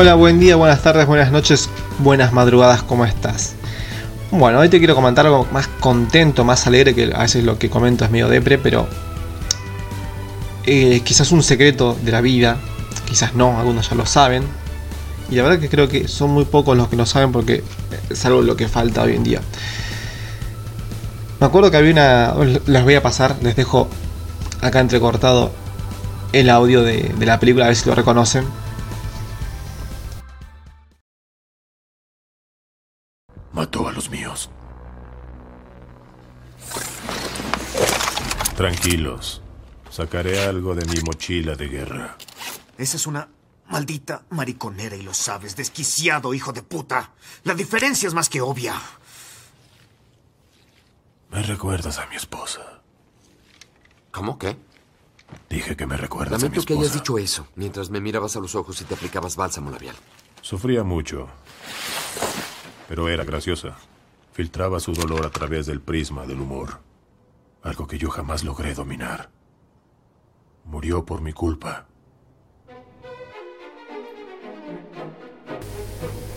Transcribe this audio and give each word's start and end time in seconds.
Hola, 0.00 0.14
buen 0.14 0.40
día, 0.40 0.56
buenas 0.56 0.80
tardes, 0.80 1.06
buenas 1.06 1.30
noches, 1.30 1.68
buenas 1.98 2.32
madrugadas, 2.32 2.82
¿cómo 2.82 3.04
estás? 3.04 3.52
Bueno, 4.30 4.58
hoy 4.58 4.70
te 4.70 4.78
quiero 4.78 4.94
comentar 4.94 5.26
algo 5.26 5.46
más 5.52 5.68
contento, 5.68 6.42
más 6.42 6.66
alegre, 6.66 6.94
que 6.94 7.12
a 7.14 7.18
veces 7.18 7.44
lo 7.44 7.58
que 7.58 7.68
comento 7.68 8.06
es 8.06 8.10
medio 8.10 8.26
depre, 8.30 8.56
pero 8.56 8.88
eh, 10.64 11.02
quizás 11.04 11.32
un 11.32 11.42
secreto 11.42 11.98
de 12.02 12.12
la 12.12 12.22
vida, 12.22 12.56
quizás 13.04 13.34
no, 13.34 13.60
algunos 13.60 13.90
ya 13.90 13.94
lo 13.94 14.06
saben, 14.06 14.42
y 15.30 15.34
la 15.34 15.42
verdad 15.42 15.58
que 15.58 15.68
creo 15.68 15.86
que 15.86 16.08
son 16.08 16.30
muy 16.30 16.46
pocos 16.46 16.78
los 16.78 16.88
que 16.88 16.96
lo 16.96 17.04
saben 17.04 17.30
porque 17.30 17.62
es 18.08 18.24
algo 18.24 18.40
lo 18.40 18.56
que 18.56 18.68
falta 18.68 19.02
hoy 19.02 19.16
en 19.16 19.22
día. 19.22 19.42
Me 21.40 21.46
acuerdo 21.46 21.70
que 21.70 21.76
había 21.76 21.92
una... 21.92 22.34
Les 22.64 22.84
voy 22.84 22.94
a 22.94 23.02
pasar, 23.02 23.36
les 23.42 23.54
dejo 23.54 23.86
acá 24.62 24.80
entrecortado 24.80 25.52
el 26.32 26.48
audio 26.48 26.82
de 26.82 27.12
la 27.20 27.38
película, 27.38 27.66
a 27.66 27.68
ver 27.68 27.76
si 27.76 27.86
lo 27.86 27.94
reconocen. 27.94 28.46
Mató 33.60 33.86
a 33.86 33.92
los 33.92 34.08
míos. 34.08 34.48
Tranquilos. 38.56 39.42
Sacaré 39.90 40.42
algo 40.46 40.74
de 40.74 40.86
mi 40.86 40.98
mochila 41.02 41.56
de 41.56 41.68
guerra. 41.68 42.16
Esa 42.78 42.96
es 42.96 43.06
una 43.06 43.28
maldita 43.68 44.22
mariconera 44.30 44.96
y 44.96 45.02
lo 45.02 45.12
sabes, 45.12 45.56
desquiciado 45.56 46.32
hijo 46.32 46.54
de 46.54 46.62
puta. 46.62 47.12
La 47.44 47.52
diferencia 47.52 48.06
es 48.06 48.14
más 48.14 48.30
que 48.30 48.40
obvia. 48.40 48.80
Me 51.30 51.42
recuerdas 51.42 51.98
a 51.98 52.06
mi 52.06 52.16
esposa. 52.16 52.80
¿Cómo 54.10 54.38
qué? 54.38 54.56
Dije 55.50 55.76
que 55.76 55.84
me 55.84 55.98
recuerdas 55.98 56.42
a 56.42 56.46
mi 56.46 56.48
Lamento 56.48 56.64
que 56.66 56.72
esposa. 56.72 56.92
hayas 56.92 56.94
dicho 56.94 57.18
eso 57.18 57.46
mientras 57.56 57.90
me 57.90 58.00
mirabas 58.00 58.36
a 58.36 58.40
los 58.40 58.54
ojos 58.54 58.80
y 58.80 58.84
te 58.84 58.94
aplicabas 58.94 59.36
bálsamo 59.36 59.70
labial. 59.70 59.96
Sufría 60.40 60.82
mucho. 60.82 61.28
Pero 62.90 63.08
era 63.08 63.22
graciosa. 63.22 63.76
Filtraba 64.32 64.80
su 64.80 64.92
dolor 64.92 65.24
a 65.24 65.30
través 65.30 65.64
del 65.66 65.80
prisma 65.80 66.26
del 66.26 66.40
humor. 66.40 66.80
Algo 67.62 67.86
que 67.86 67.98
yo 67.98 68.10
jamás 68.10 68.42
logré 68.42 68.74
dominar. 68.74 69.30
Murió 70.64 71.06
por 71.06 71.20
mi 71.20 71.32
culpa. 71.32 71.86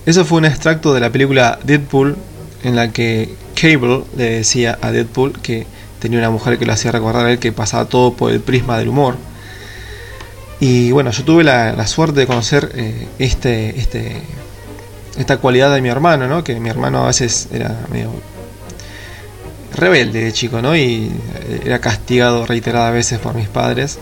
Eso 0.06 0.26
fue 0.26 0.38
un 0.38 0.46
extracto 0.46 0.94
de 0.94 1.00
la 1.00 1.12
película 1.12 1.58
Deadpool 1.64 2.18
en 2.62 2.76
la 2.76 2.92
que 2.92 3.34
Cable 3.60 4.04
le 4.16 4.30
decía 4.30 4.78
a 4.80 4.92
Deadpool 4.92 5.42
que 5.42 5.66
tenía 5.98 6.20
una 6.20 6.30
mujer 6.30 6.60
que 6.60 6.68
lo 6.68 6.74
hacía 6.74 6.92
recordar 6.92 7.26
a 7.26 7.32
él 7.32 7.40
que 7.40 7.52
pasaba 7.52 7.86
todo 7.86 8.14
por 8.14 8.32
el 8.32 8.42
prisma 8.42 8.78
del 8.78 8.90
humor. 8.90 9.16
Y 10.60 10.92
bueno, 10.92 11.10
yo 11.10 11.24
tuve 11.24 11.44
la, 11.44 11.88
suerte 11.88 12.20
de 12.20 12.28
conocer 12.28 12.72
eh, 12.76 13.08
este, 13.18 13.80
este, 13.80 14.22
esta 15.18 15.38
cualidad 15.38 15.74
de 15.74 15.82
mi 15.82 15.90
hermano, 15.90 16.28
¿no? 16.28 16.44
Que 16.44 16.60
mi 16.60 16.70
hermano 16.70 17.04
a 17.04 17.08
veces 17.08 17.48
era 17.52 17.76
medio 17.92 18.12
rebelde 19.76 20.24
de 20.24 20.34
chico, 20.34 20.62
¿no? 20.62 20.76
Y 20.76 21.12
eh, 21.36 21.62
era 21.66 21.80
castigado 21.80 22.46
reiteradas 22.46 22.94
veces 22.94 23.20
por 23.20 23.36
mis 23.36 23.48
padres. 23.48 24.00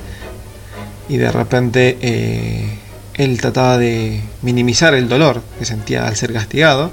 Y 1.09 1.17
de 1.17 1.31
repente 1.31 1.97
eh, 2.01 2.77
él 3.15 3.39
trataba 3.39 3.77
de 3.77 4.21
minimizar 4.41 4.93
el 4.93 5.09
dolor 5.09 5.41
que 5.59 5.65
sentía 5.65 6.07
al 6.07 6.15
ser 6.15 6.33
castigado. 6.33 6.91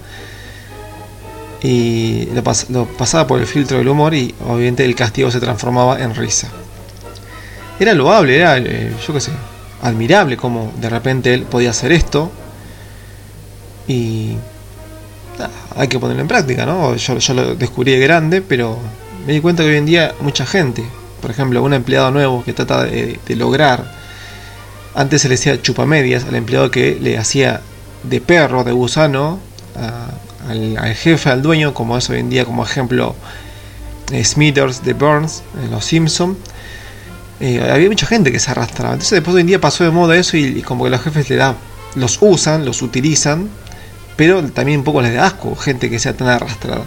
Y 1.62 2.26
lo, 2.34 2.42
lo 2.68 2.86
pasaba 2.86 3.26
por 3.26 3.40
el 3.40 3.46
filtro 3.46 3.78
del 3.78 3.88
humor 3.88 4.14
y 4.14 4.34
obviamente 4.46 4.84
el 4.84 4.94
castigo 4.94 5.30
se 5.30 5.40
transformaba 5.40 6.00
en 6.00 6.14
risa. 6.14 6.48
Era 7.80 7.94
loable, 7.94 8.36
era, 8.36 8.58
eh, 8.58 8.92
yo 9.06 9.14
qué 9.14 9.20
sé, 9.20 9.30
admirable 9.82 10.36
como 10.36 10.72
de 10.80 10.88
repente 10.88 11.34
él 11.34 11.42
podía 11.42 11.70
hacer 11.70 11.92
esto. 11.92 12.30
Y 13.88 14.37
nada, 15.38 15.50
hay 15.76 15.88
que 15.88 15.99
ponerlo 15.99 16.22
en 16.22 16.28
práctica, 16.28 16.66
¿no? 16.66 16.94
Yo, 16.94 17.19
yo 17.19 17.34
lo 17.34 17.54
descubrí 17.56 17.93
de 17.93 17.99
grande, 17.99 18.43
pero 18.43 18.78
me 19.26 19.32
di 19.32 19.41
cuenta 19.41 19.62
que 19.62 19.71
hoy 19.71 19.76
en 19.76 19.87
día 19.87 20.15
mucha 20.21 20.47
gente, 20.47 20.84
por 21.21 21.31
ejemplo, 21.31 21.62
un 21.62 21.75
empleado 21.75 22.10
nuevo 22.10 22.44
que 22.44 22.53
trata 22.53 22.84
de, 22.84 23.19
lograr, 23.37 23.93
antes 24.94 25.22
se 25.22 25.28
le 25.28 25.34
decía 25.34 25.60
chupamedias 25.60 26.25
al 26.25 26.34
empleado 26.34 26.71
que 26.71 26.99
le 27.00 27.19
hacía 27.19 27.60
de 28.04 28.21
perro, 28.21 28.65
de 28.65 28.72
gusano, 28.72 29.38
al, 30.49 30.94
jefe, 30.94 31.31
al 31.31 31.43
dueño, 31.43 31.75
como 31.75 31.99
es 31.99 32.09
hoy 32.09 32.20
en 32.20 32.31
día, 32.31 32.44
como 32.44 32.65
ejemplo, 32.65 33.15
eh, 34.12 34.25
Smithers 34.25 34.82
de 34.82 34.94
Burns, 34.94 35.43
en 35.62 35.70
Los 35.70 35.84
Simpson. 35.84 36.37
Eh, 37.41 37.60
había 37.70 37.88
mucha 37.88 38.06
gente 38.06 38.32
que 38.32 38.41
se 38.41 38.50
arrastraba. 38.50 38.94
Entonces 38.94 39.16
después 39.16 39.34
hoy 39.34 39.43
en 39.43 39.47
día 39.49 39.60
pasó 39.60 39.84
de 39.84 39.91
moda 39.91 40.16
eso 40.16 40.37
y, 40.37 40.44
y 40.44 40.62
como 40.62 40.84
que 40.84 40.91
los 40.91 41.03
jefes 41.03 41.28
le 41.28 41.37
da, 41.37 41.55
los 41.94 42.19
usan, 42.20 42.65
los 42.65 42.82
utilizan, 42.82 43.49
pero 44.18 44.42
también 44.42 44.80
un 44.80 44.84
poco 44.84 45.00
les 45.00 45.14
da 45.14 45.26
asco 45.28 45.54
gente 45.54 45.88
que 45.88 46.00
sea 46.00 46.12
tan 46.12 46.26
arrastrada. 46.26 46.82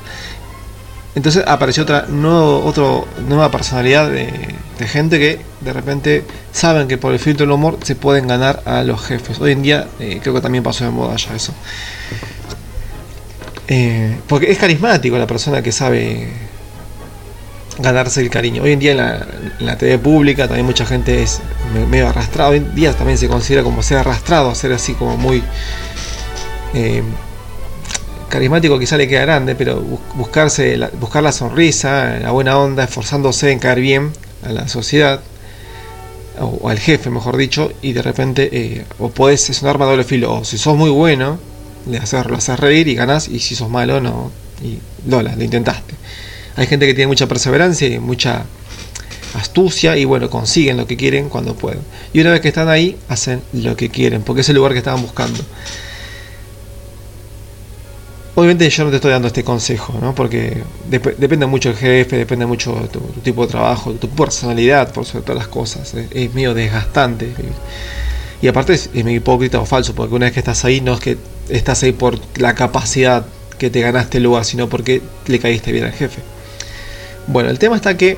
Entonces 1.15 1.43
apareció 1.47 1.83
otra 1.83 2.05
nueva 2.09 3.49
personalidad 3.49 4.09
de, 4.11 4.53
gente 4.85 5.17
que 5.17 5.39
de 5.61 5.71
repente 5.73 6.23
saben 6.51 6.87
que 6.89 6.97
por 6.97 7.13
el 7.13 7.19
filtro 7.19 7.45
del 7.45 7.51
humor 7.53 7.79
se 7.83 7.95
pueden 7.95 8.27
ganar 8.27 8.61
a 8.65 8.83
los 8.83 9.01
jefes. 9.01 9.39
Hoy 9.39 9.53
en 9.53 9.61
día 9.61 9.87
eh, 9.99 10.19
creo 10.21 10.33
que 10.35 10.41
también 10.41 10.63
pasó 10.63 10.83
de 10.83 10.89
moda 10.91 11.15
ya 11.15 11.33
eso. 11.33 11.53
Eh, 13.69 14.17
porque 14.27 14.51
es 14.51 14.57
carismático 14.57 15.17
la 15.17 15.27
persona 15.27 15.61
que 15.61 15.71
sabe 15.71 16.27
ganarse 17.79 18.19
el 18.21 18.29
cariño. 18.29 18.63
Hoy 18.63 18.73
en 18.73 18.79
día 18.79 18.91
en 18.91 18.97
la, 18.97 19.15
en 19.59 19.65
la 19.65 19.77
TV 19.77 19.97
pública 19.99 20.47
también 20.47 20.65
mucha 20.65 20.85
gente 20.85 21.23
es 21.23 21.39
me- 21.73 21.85
medio 21.85 22.09
arrastrado. 22.09 22.51
Hoy 22.51 22.57
en 22.57 22.75
día 22.75 22.93
también 22.93 23.17
se 23.17 23.27
considera 23.29 23.63
como 23.63 23.81
ser 23.83 23.99
arrastrado, 23.99 24.53
ser 24.55 24.73
así 24.73 24.93
como 24.93 25.15
muy 25.17 25.41
eh, 26.73 27.03
carismático 28.29 28.79
quizá 28.79 28.97
le 28.97 29.07
queda 29.07 29.21
grande, 29.21 29.55
pero 29.55 29.81
bus- 29.81 29.99
buscarse 30.15 30.77
la, 30.77 30.89
buscar 30.99 31.23
la 31.23 31.31
sonrisa, 31.31 32.17
la 32.19 32.31
buena 32.31 32.57
onda, 32.57 32.83
esforzándose 32.85 33.51
en 33.51 33.59
caer 33.59 33.79
bien 33.81 34.11
a 34.45 34.51
la 34.51 34.67
sociedad 34.67 35.21
o, 36.39 36.45
o 36.61 36.69
al 36.69 36.79
jefe, 36.79 37.09
mejor 37.09 37.37
dicho, 37.37 37.71
y 37.81 37.93
de 37.93 38.01
repente 38.01 38.49
eh, 38.51 38.85
o 38.99 39.09
podés, 39.09 39.49
es 39.49 39.61
un 39.61 39.67
arma 39.67 39.85
de 39.85 39.91
doble 39.91 40.03
filo, 40.05 40.33
o 40.33 40.43
si 40.45 40.57
sos 40.57 40.77
muy 40.77 40.89
bueno, 40.89 41.39
le 41.87 41.97
haces, 41.97 42.25
lo 42.25 42.37
haces 42.37 42.59
reír 42.59 42.87
y 42.87 42.95
ganás, 42.95 43.27
y 43.27 43.39
si 43.39 43.55
sos 43.55 43.69
malo, 43.69 43.99
no, 43.99 44.31
y 44.63 44.77
lola, 45.09 45.35
lo 45.35 45.43
intentaste. 45.43 45.95
Hay 46.55 46.67
gente 46.67 46.85
que 46.85 46.93
tiene 46.93 47.07
mucha 47.07 47.27
perseverancia 47.27 47.87
y 47.87 47.99
mucha 47.99 48.43
astucia 49.33 49.95
y 49.97 50.05
bueno, 50.05 50.29
consiguen 50.29 50.77
lo 50.77 50.85
que 50.85 50.97
quieren 50.97 51.29
cuando 51.29 51.55
pueden. 51.55 51.79
Y 52.13 52.19
una 52.21 52.31
vez 52.31 52.41
que 52.41 52.49
están 52.49 52.67
ahí, 52.69 52.97
hacen 53.07 53.41
lo 53.53 53.75
que 53.77 53.89
quieren, 53.89 54.21
porque 54.21 54.41
es 54.41 54.49
el 54.49 54.55
lugar 54.55 54.73
que 54.73 54.79
estaban 54.79 55.01
buscando. 55.01 55.39
Obviamente 58.33 58.69
yo 58.69 58.85
no 58.85 58.89
te 58.89 58.95
estoy 58.95 59.11
dando 59.11 59.27
este 59.27 59.43
consejo, 59.43 59.93
¿no? 60.01 60.15
Porque 60.15 60.63
dep- 60.89 61.15
depende 61.17 61.45
mucho 61.45 61.69
del 61.69 61.77
jefe, 61.77 62.15
depende 62.17 62.45
mucho 62.45 62.73
de 62.75 62.87
tu, 62.87 62.99
tu 62.99 63.19
tipo 63.19 63.45
de 63.45 63.51
trabajo, 63.51 63.91
de 63.91 63.99
tu 63.99 64.07
personalidad, 64.09 64.93
por 64.93 65.05
sobre 65.05 65.23
todas 65.23 65.39
las 65.39 65.47
cosas. 65.49 65.93
Es, 65.93 66.07
es 66.11 66.33
medio 66.33 66.53
desgastante. 66.53 67.33
Y 68.41 68.47
aparte 68.47 68.73
es, 68.73 68.89
es 68.93 69.03
medio 69.03 69.17
hipócrita 69.17 69.59
o 69.59 69.65
falso, 69.65 69.93
porque 69.93 70.15
una 70.15 70.25
vez 70.27 70.33
que 70.33 70.39
estás 70.39 70.63
ahí, 70.63 70.79
no 70.79 70.93
es 70.93 71.01
que 71.01 71.17
estás 71.49 71.83
ahí 71.83 71.91
por 71.91 72.17
la 72.37 72.55
capacidad 72.55 73.25
que 73.59 73.69
te 73.69 73.81
ganaste 73.81 74.17
el 74.17 74.23
lugar, 74.23 74.45
sino 74.45 74.69
porque 74.69 75.01
le 75.27 75.37
caíste 75.37 75.71
bien 75.73 75.83
al 75.85 75.91
jefe. 75.93 76.21
Bueno, 77.27 77.49
el 77.49 77.59
tema 77.59 77.75
está 77.75 77.97
que 77.97 78.17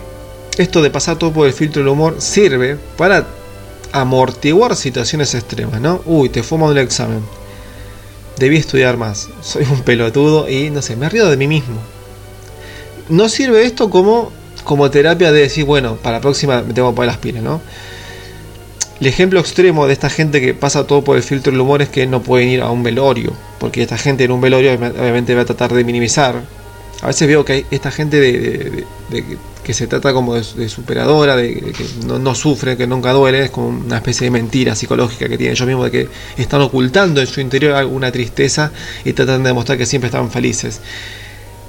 esto 0.59 0.83
de 0.83 0.91
pasar 0.91 1.17
todo 1.17 1.33
por 1.33 1.47
el 1.47 1.53
filtro 1.53 1.81
del 1.81 1.89
humor 1.89 2.17
sirve 2.19 2.77
para 2.97 3.25
amortiguar 3.91 4.75
situaciones 4.75 5.33
extremas, 5.33 5.81
¿no? 5.81 6.01
Uy, 6.05 6.29
te 6.29 6.43
fue 6.43 6.57
mal 6.59 6.71
el 6.71 6.77
examen. 6.77 7.21
Debí 8.38 8.57
estudiar 8.57 8.97
más. 8.97 9.30
Soy 9.41 9.65
un 9.69 9.81
pelotudo 9.81 10.50
y 10.50 10.69
no 10.69 10.81
sé, 10.81 10.95
me 10.95 11.09
río 11.09 11.30
de 11.30 11.38
mí 11.38 11.47
mismo. 11.47 11.75
No 13.09 13.30
sirve 13.30 13.65
esto 13.65 13.89
como, 13.89 14.31
como 14.63 14.89
terapia 14.89 15.31
de 15.31 15.41
decir, 15.41 15.65
bueno, 15.65 15.95
para 15.97 16.18
la 16.18 16.21
próxima 16.21 16.62
me 16.62 16.74
tengo 16.74 16.91
que 16.91 16.95
poner 16.95 17.07
las 17.07 17.18
pilas, 17.18 17.44
¿no? 17.44 17.62
El 19.00 19.07
ejemplo 19.07 19.39
extremo 19.39 19.85
de 19.85 19.94
esta 19.94 20.09
gente 20.09 20.39
que 20.39 20.53
pasa 20.53 20.88
todo 20.88 21.03
por 21.03 21.18
el 21.18 21.24
filtro 21.24 21.51
del 21.51 21.59
humor 21.59 21.81
es 21.81 21.89
que 21.89 22.07
no 22.07 22.21
pueden 22.21 22.47
ir 22.47 22.62
a 22.62 22.69
un 22.69 22.83
velorio. 22.83 23.33
Porque 23.59 23.81
esta 23.81 23.97
gente 23.97 24.24
en 24.24 24.31
un 24.31 24.39
velorio 24.39 24.74
obviamente 24.74 25.36
va 25.36 25.41
a 25.41 25.45
tratar 25.45 25.74
de 25.74 25.83
minimizar. 25.83 26.41
A 27.03 27.07
veces 27.07 27.27
veo 27.27 27.44
que 27.44 27.51
hay 27.51 27.65
esta 27.69 27.91
gente 27.91 28.17
de, 28.17 28.85
que 29.61 29.73
se 29.73 29.88
trata 29.88 30.13
como 30.13 30.35
de, 30.35 30.69
superadora, 30.69 31.35
de, 31.35 31.55
que 31.55 31.85
no, 32.05 32.33
sufre, 32.33 32.77
que 32.77 32.88
nunca 32.88 33.11
duele, 33.11 33.44
es 33.44 33.51
como 33.51 33.67
una 33.67 33.97
especie 33.97 34.23
de 34.23 34.31
mentira 34.31 34.73
psicológica 34.73 35.27
que 35.27 35.38
tienen 35.38 35.53
ellos 35.53 35.67
mismos 35.67 35.91
de 35.91 35.91
que 35.91 36.09
están 36.41 36.61
ocultando 36.61 37.19
en 37.19 37.27
su 37.27 37.41
interior 37.41 37.75
alguna 37.75 38.09
tristeza 38.09 38.71
y 39.03 39.11
tratan 39.11 39.44
de 39.44 39.50
demostrar 39.50 39.77
que 39.77 39.85
siempre 39.85 40.07
están 40.07 40.31
felices. 40.31 40.79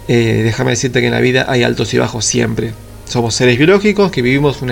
Eh, 0.06 0.42
déjame 0.44 0.70
decirte 0.70 1.00
que 1.00 1.06
en 1.06 1.12
la 1.12 1.20
vida 1.20 1.46
hay 1.48 1.64
altos 1.64 1.92
y 1.94 1.98
bajos 1.98 2.24
siempre. 2.24 2.72
Somos 3.08 3.34
seres 3.34 3.58
biológicos 3.58 4.12
que 4.12 4.22
vivimos 4.22 4.62
un 4.62 4.70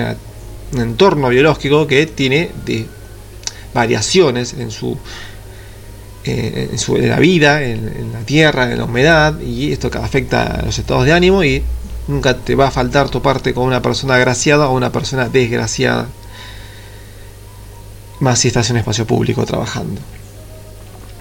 entorno 0.79 1.27
biológico 1.27 1.87
que 1.87 2.05
tiene 2.05 2.51
variaciones 3.73 4.53
en 4.53 4.71
su 4.71 4.97
eh, 6.25 6.69
en, 6.71 7.09
la 7.09 7.19
vida, 7.19 7.63
en, 7.63 8.11
la 8.13 8.19
tierra, 8.19 8.71
en 8.71 8.77
la 8.77 8.85
humedad, 8.85 9.39
y 9.41 9.71
esto 9.71 9.89
afecta 10.01 10.43
a 10.43 10.61
los 10.61 10.79
estados 10.79 11.05
de 11.05 11.13
ánimo 11.13 11.43
y 11.43 11.63
nunca 12.07 12.37
te 12.37 12.55
va 12.55 12.67
a 12.67 12.71
faltar 12.71 13.09
toparte 13.09 13.53
con 13.53 13.65
una 13.65 13.81
persona 13.81 14.15
agraciada 14.15 14.69
o 14.69 14.75
una 14.75 14.91
persona 14.91 15.27
desgraciada. 15.27 16.07
Más 18.19 18.39
si 18.39 18.47
estás 18.47 18.69
en 18.69 18.75
un 18.75 18.79
espacio 18.79 19.05
público 19.05 19.45
trabajando. 19.45 19.99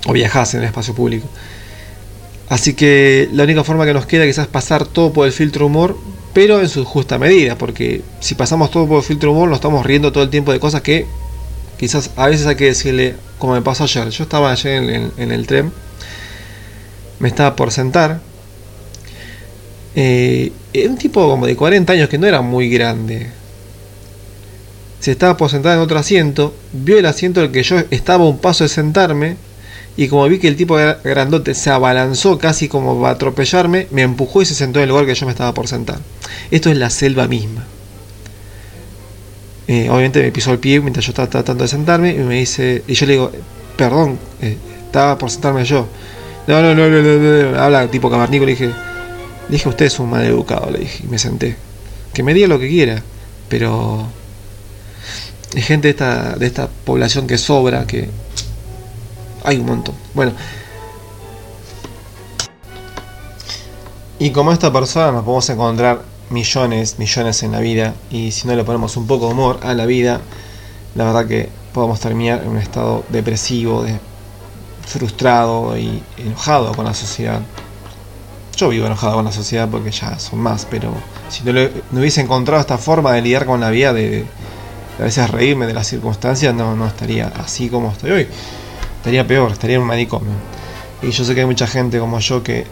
o 0.07 0.13
viajás 0.13 0.55
en 0.55 0.61
el 0.61 0.67
espacio 0.67 0.95
público. 0.95 1.27
Así 2.49 2.75
que 2.75 3.29
la 3.33 3.45
única 3.45 3.65
forma 3.65 3.87
que 3.87 3.95
nos 3.95 4.07
queda 4.07 4.27
quizás 4.27 4.47
pasar 4.47 4.85
todo 4.87 5.13
por 5.13 5.27
el 5.27 5.33
filtro 5.33 5.67
humor, 5.67 5.97
pero 6.35 6.61
en 6.61 6.69
su 6.69 6.85
justa 6.85 7.19
medida, 7.19 7.57
porque 7.57 8.03
si 8.21 8.35
pasamos 8.35 8.71
todo 8.71 8.87
por 8.87 8.99
el 8.99 9.05
filtro 9.05 9.33
humor 9.33 9.49
nos 9.49 9.57
estamos 9.57 9.85
riendo 9.85 10.13
todo 10.13 10.25
el 10.25 10.31
tiempo 10.31 10.53
de 10.53 10.61
cosas 10.61 10.83
que 10.83 11.07
quizás 11.83 12.11
a 12.15 12.29
veces 12.29 12.47
hay 12.47 12.55
que 12.55 12.67
decirle, 12.67 13.17
como 13.41 13.55
me 13.55 13.61
pasó 13.61 13.83
ayer, 13.83 14.09
yo 14.11 14.23
estaba 14.23 14.53
ayer 14.53 15.11
en, 15.17 15.33
el 15.33 15.47
tren, 15.49 15.73
me 17.19 17.27
estaba 17.27 17.57
por 17.57 17.73
sentar, 17.73 18.21
eh, 19.97 20.53
un 20.89 20.97
tipo 20.97 21.29
como 21.29 21.45
de 21.45 21.57
40 21.57 21.93
años 21.93 22.09
que 22.09 22.19
no 22.19 22.29
era 22.29 22.41
muy 22.41 22.71
grande. 22.71 23.31
Se 25.01 25.11
estaba 25.11 25.37
por 25.37 25.51
sentar 25.51 25.77
en 25.77 25.83
otro 25.83 25.99
asiento, 25.99 26.55
vio 26.73 27.01
el 27.01 27.07
asiento 27.07 27.41
en 27.41 27.47
el 27.47 27.53
que 27.53 27.65
yo 27.65 27.79
estaba 27.91 28.23
a 28.23 28.29
un 28.29 28.39
paso 28.39 28.63
de 28.63 28.69
sentarme 28.69 29.35
y 29.97 30.07
como 30.07 30.29
vi 30.29 30.39
que 30.39 30.47
el 30.47 30.55
tipo 30.55 30.77
grandote 31.03 31.53
se 31.53 31.71
abalanzó 31.71 32.39
casi 32.39 32.69
como 32.69 33.01
va 33.01 33.09
a 33.09 33.13
atropellarme, 33.15 33.89
me 33.91 34.03
empujó 34.03 34.41
y 34.41 34.47
se 34.47 34.55
sentó 34.55 34.79
en 34.79 34.85
el 34.85 34.91
lugar 34.91 35.07
que 35.07 35.17
yo 35.17 35.27
me 35.27 35.33
estaba 35.33 35.53
por 35.53 35.67
sentar. 35.67 35.99
Esto 36.53 36.71
es 36.71 36.77
la 36.77 36.91
selva 36.91 37.27
misma. 37.27 37.67
Eh, 39.73 39.89
obviamente 39.89 40.23
me 40.23 40.31
pisó 40.31 40.53
el 40.53 40.59
pie 40.59 40.83
mientras 40.83 41.07
yo 41.07 41.13
estaba 41.13 41.31
tratando 41.31 41.65
de 41.65 41.69
sentarme 41.69 42.11
y 42.11 42.19
me 42.19 42.35
dice, 42.35 42.85
y 42.87 42.93
yo 42.93 43.07
le 43.07 43.13
digo, 43.15 43.33
perdón, 43.75 44.19
eh, 44.43 44.59
estaba 44.85 45.17
por 45.17 45.31
sentarme 45.31 45.65
yo. 45.65 45.87
No, 46.47 46.61
no, 46.61 46.75
no, 46.75 46.91
no, 46.91 47.01
no, 47.01 47.53
no, 47.53 47.59
habla 47.59 47.91
tipo 47.91 48.11
cavernícola, 48.11 48.49
le 48.49 48.53
dije, 48.53 48.67
le 48.67 48.75
dije, 49.49 49.67
usted 49.71 49.87
es 49.87 49.99
un 49.99 50.11
mal 50.11 50.27
educado, 50.27 50.71
le 50.71 50.81
dije, 50.81 51.05
y 51.05 51.07
me 51.07 51.19
senté. 51.19 51.57
Que 52.13 52.23
me 52.23 52.35
diga 52.35 52.49
lo 52.49 52.59
que 52.59 52.69
quiera, 52.69 53.03
pero 53.49 54.07
hay 55.57 55.63
gente 55.63 55.89
esta, 55.89 56.37
de 56.37 56.45
esta 56.45 56.69
población 56.69 57.27
que 57.27 57.39
sobra, 57.39 57.87
que 57.87 58.11
hay 59.43 59.57
un 59.57 59.65
montón. 59.65 59.95
Bueno. 60.13 60.33
Y 64.19 64.33
como 64.33 64.53
esta 64.53 64.71
persona 64.71 65.13
nos 65.13 65.25
podemos 65.25 65.49
encontrar 65.49 66.12
millones, 66.33 66.99
millones 66.99 67.43
en 67.43 67.53
la 67.53 67.61
vida, 67.61 67.95
y 68.11 68.33
si 68.33 68.49
no 68.49 68.55
le 68.55 68.65
ponemos 68.65 68.97
un 68.97 69.07
poco 69.07 69.27
de 69.27 69.33
humor 69.33 69.61
a 69.63 69.75
la 69.75 69.87
vida, 69.87 70.21
la 70.95 71.05
verdad 71.05 71.27
que 71.27 71.49
podemos 71.73 72.01
terminar 72.01 72.43
en 72.43 72.51
un 72.51 72.59
estado 72.59 73.05
depresivo, 73.09 73.83
de, 73.83 73.99
frustrado 74.87 75.79
y 75.79 76.03
enojado 76.19 76.73
con 76.75 76.85
la 76.85 76.95
sociedad. 76.95 77.41
Yo 78.57 78.69
vivo 78.69 78.87
enojado 78.87 79.15
con 79.15 79.25
la 79.25 79.33
sociedad 79.33 79.69
porque 79.71 79.91
ya 79.91 80.19
son 80.19 80.41
más, 80.41 80.67
pero 80.69 80.93
si 81.29 81.45
no, 81.45 81.53
no 81.53 82.01
hubiese 82.01 82.21
encontrado 82.21 82.61
esta 82.61 82.79
forma 82.79 83.13
de 83.13 83.23
lidiar 83.23 83.47
con 83.47 83.61
la 83.61 83.71
vida, 83.71 83.93
de, 83.93 84.11
de, 84.11 84.27
a 84.99 85.05
veces 85.05 85.31
reírme 85.31 85.67
de 85.67 85.75
las 85.75 85.87
circunstancias, 85.87 86.55
no, 86.55 86.77
no 86.77 86.87
estaría 86.87 87.29
así 87.29 87.69
como 87.69 87.93
estoy 87.93 88.11
hoy 88.11 88.29
estaría 89.03 89.27
peor, 89.27 89.51
estaría 89.51 89.77
en 89.77 89.83
un 89.83 89.89
manicomio. 89.89 90.33
Y 91.03 91.11
yo 91.11 91.25
sé 91.25 91.35
que 91.35 91.41
hay 91.41 91.47
mucha 91.47 91.67
gente 91.67 91.99
como 91.99 92.21
yo 92.21 92.41
que 92.45 92.65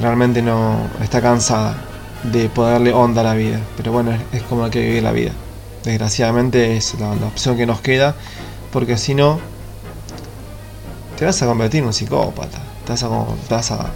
realmente 0.00 0.40
no 0.40 0.88
está 1.02 1.20
cansada 1.20 1.76
de 2.24 2.48
poderle 2.48 2.92
onda 2.92 3.20
a 3.22 3.24
la 3.24 3.34
vida. 3.34 3.60
Pero 3.76 3.92
bueno, 3.92 4.12
es, 4.32 4.42
como 4.42 4.64
hay 4.64 4.70
que 4.70 4.80
vivir 4.80 5.02
la 5.02 5.12
vida. 5.12 5.32
Desgraciadamente 5.84 6.76
es 6.76 6.98
la, 6.98 7.10
opción 7.26 7.56
que 7.56 7.66
nos 7.66 7.80
queda, 7.80 8.14
porque 8.72 8.96
si 8.96 9.14
no, 9.14 9.40
te 11.18 11.24
vas 11.24 11.42
a 11.42 11.46
convertir 11.46 11.80
en 11.80 11.86
un 11.86 11.92
psicópata. 11.92 12.58
Te 12.84 12.92
vas 12.92 13.02
a, 13.02 13.08
te 13.48 13.54
vas 13.54 13.70
a, 13.70 13.90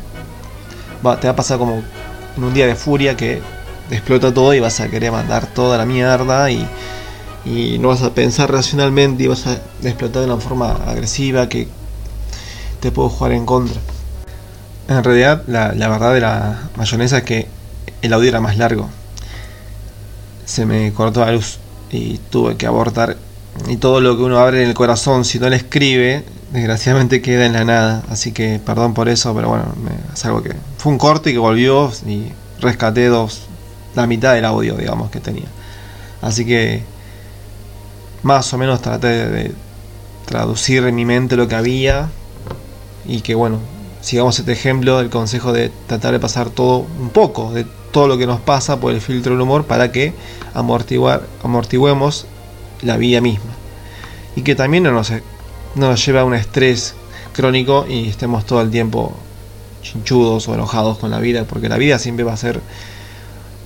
te 1.20 1.26
va 1.26 1.32
a 1.32 1.36
pasar 1.36 1.58
como 1.58 1.82
en 2.36 2.44
un 2.44 2.54
día 2.54 2.66
de 2.66 2.74
furia 2.74 3.16
que 3.16 3.40
explota 3.90 4.34
todo 4.34 4.52
y 4.52 4.60
vas 4.60 4.80
a 4.80 4.88
querer 4.88 5.12
mandar 5.12 5.46
toda 5.46 5.78
la 5.78 5.86
mierda 5.86 6.50
y 6.50 6.66
y 7.46 7.78
no 7.78 7.88
vas 7.88 8.02
a 8.02 8.10
pensar 8.10 8.50
racionalmente 8.50 9.22
y 9.22 9.26
vas 9.28 9.46
a 9.46 9.52
explotar 9.82 10.22
de 10.22 10.32
una 10.32 10.38
forma 10.38 10.72
agresiva 10.72 11.48
que 11.48 11.68
te 12.80 12.90
puedo 12.90 13.08
jugar 13.08 13.32
en 13.32 13.46
contra. 13.46 13.80
En 14.88 15.02
realidad, 15.02 15.44
la, 15.46 15.72
la 15.72 15.88
verdad 15.88 16.12
de 16.12 16.20
la 16.20 16.68
mayonesa 16.76 17.18
es 17.18 17.24
que 17.24 17.46
el 18.02 18.12
audio 18.12 18.28
era 18.28 18.40
más 18.40 18.56
largo. 18.56 18.88
Se 20.44 20.66
me 20.66 20.92
cortó 20.92 21.20
la 21.20 21.32
luz 21.32 21.58
y 21.90 22.18
tuve 22.30 22.56
que 22.56 22.66
abortar. 22.66 23.16
Y 23.68 23.76
todo 23.76 24.00
lo 24.00 24.16
que 24.16 24.22
uno 24.22 24.38
abre 24.38 24.62
en 24.62 24.68
el 24.68 24.74
corazón, 24.74 25.24
si 25.24 25.38
no 25.38 25.48
le 25.48 25.56
escribe, 25.56 26.24
desgraciadamente 26.52 27.22
queda 27.22 27.46
en 27.46 27.52
la 27.52 27.64
nada. 27.64 28.02
Así 28.10 28.32
que 28.32 28.60
perdón 28.64 28.94
por 28.94 29.08
eso, 29.08 29.34
pero 29.34 29.48
bueno, 29.48 29.64
me, 29.82 29.92
es 30.12 30.24
algo 30.24 30.42
que 30.42 30.54
fue 30.78 30.92
un 30.92 30.98
corte 30.98 31.30
y 31.30 31.32
que 31.34 31.38
volvió 31.38 31.90
y 32.06 32.32
rescaté 32.60 33.06
dos, 33.06 33.42
la 33.94 34.06
mitad 34.06 34.34
del 34.34 34.44
audio, 34.44 34.74
digamos, 34.76 35.10
que 35.10 35.20
tenía. 35.20 35.46
Así 36.22 36.44
que 36.44 36.82
más 38.22 38.52
o 38.52 38.58
menos 38.58 38.82
traté 38.82 39.28
de 39.28 39.52
traducir 40.26 40.84
en 40.84 40.94
mi 40.94 41.04
mente 41.04 41.36
lo 41.36 41.48
que 41.48 41.54
había 41.54 42.08
y 43.06 43.20
que 43.20 43.34
bueno, 43.34 43.60
sigamos 44.06 44.38
este 44.38 44.52
ejemplo, 44.52 45.00
el 45.00 45.10
consejo 45.10 45.52
de 45.52 45.72
tratar 45.88 46.12
de 46.12 46.20
pasar 46.20 46.48
todo 46.50 46.86
un 47.00 47.10
poco 47.10 47.52
de 47.52 47.66
todo 47.90 48.06
lo 48.06 48.16
que 48.16 48.24
nos 48.24 48.38
pasa 48.38 48.78
por 48.78 48.92
el 48.92 49.00
filtro 49.00 49.32
del 49.32 49.40
humor 49.40 49.64
para 49.64 49.90
que 49.90 50.14
amortiguar, 50.54 51.26
amortiguemos 51.42 52.26
la 52.82 52.98
vida 52.98 53.20
misma 53.20 53.50
y 54.36 54.42
que 54.42 54.54
también 54.54 54.84
no 54.84 54.92
nos, 54.92 55.10
no 55.10 55.90
nos 55.90 56.06
lleve 56.06 56.20
a 56.20 56.24
un 56.24 56.34
estrés 56.34 56.94
crónico 57.32 57.84
y 57.88 58.08
estemos 58.08 58.46
todo 58.46 58.60
el 58.60 58.70
tiempo 58.70 59.12
chinchudos 59.82 60.46
o 60.46 60.54
enojados 60.54 60.98
con 60.98 61.10
la 61.10 61.18
vida 61.18 61.42
porque 61.42 61.68
la 61.68 61.76
vida 61.76 61.98
siempre 61.98 62.24
va 62.24 62.34
a 62.34 62.36
ser 62.36 62.60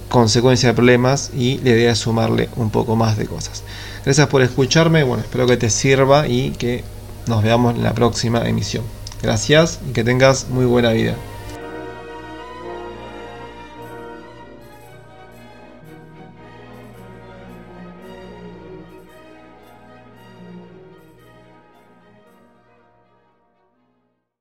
consecuencia 0.09 0.71
de 0.71 0.75
problemas 0.75 1.33
y 1.37 1.59
la 1.59 1.71
idea 1.71 1.93
es 1.93 1.99
sumarle 1.99 2.49
un 2.57 2.71
poco 2.71 2.97
más 2.97 3.19
de 3.19 3.27
cosas. 3.27 3.63
Gracias 4.07 4.27
por 4.29 4.41
escucharme, 4.41 5.03
bueno, 5.03 5.23
espero 5.23 5.47
que 5.47 5.59
te 5.59 5.69
sirva 5.69 6.29
y 6.29 6.53
que 6.53 6.83
nos 7.27 7.43
veamos 7.43 7.75
en 7.75 7.83
la 7.83 7.93
próxima 7.93 8.49
emisión. 8.49 9.00
Gracias 9.23 9.81
y 9.89 9.93
que 9.93 10.05
tengas 10.05 10.49
muy 10.49 10.65
buena 10.65 10.93
vida. 10.93 11.15